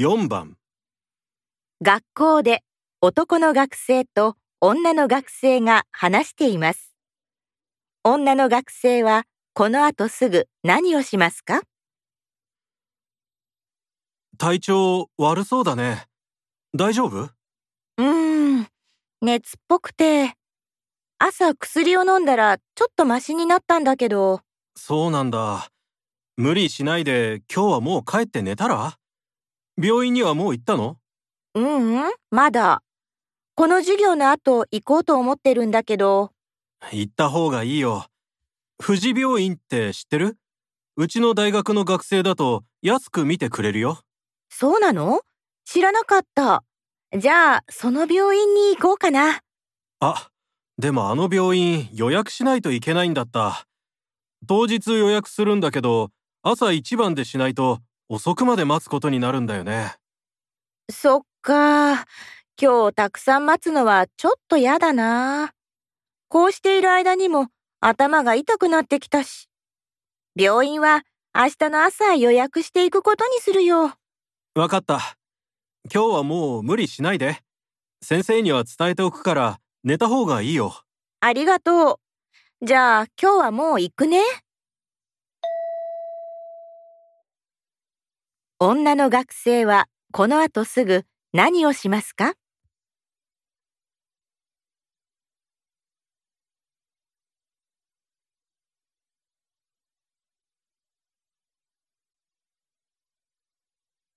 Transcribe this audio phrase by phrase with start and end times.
[0.00, 0.56] 4番
[1.82, 2.62] 学校で
[3.00, 6.94] 男の学生と女の学生が話しています。
[8.04, 9.24] 女の学生は
[9.54, 11.62] この後すぐ何をしますか？
[14.38, 16.06] 体調悪そうだね。
[16.76, 17.22] 大丈夫？
[17.22, 18.68] うーん、
[19.20, 20.34] 熱っぽくて。
[21.18, 24.42] 朝薬を飲んだらちょっとマシになったんだけど、
[24.76, 25.72] そうなんだ。
[26.36, 28.97] 無理しないで今日はもう帰って寝たら？
[29.80, 30.96] 病院にはもう行ったの？
[31.54, 32.82] ううん、まだ。
[33.54, 36.32] この授業の後行こうと思ってるんだけど、
[36.92, 38.06] 行った方がいいよ。
[38.84, 40.36] 富士病院って知ってる？
[40.96, 44.00] うちの大学の学生だと安く見てくれるよ。
[44.50, 45.20] そうなの？
[45.64, 46.64] 知らなかった。
[47.16, 49.40] じゃあ、その病院に行こうかな。
[50.00, 50.28] あ、
[50.76, 53.66] でもあの病院予約しないといけないんだった。
[54.46, 56.10] 当日予約するんだけど、
[56.42, 57.78] 朝一番でしないと
[58.10, 59.96] 遅くまで待つことになるんだよね。
[60.90, 62.06] そっか。
[62.60, 65.52] 今日たくさん待つのはちょっとやだな。
[66.28, 67.48] こうしている間にも
[67.80, 69.48] 頭が痛くなってきたし。
[70.34, 71.02] 病院は
[71.34, 73.92] 明日の朝予約していくことにするよ。
[74.54, 75.18] わかった。
[75.92, 77.42] 今日はもう無理しないで。
[78.02, 80.82] 先生には伝えておくから寝た方がいいよ。
[81.20, 82.00] ありがと
[82.62, 82.66] う。
[82.66, 84.22] じゃあ今日はもう行くね。
[88.60, 92.34] 女の学生はこの後すぐ何をしますか？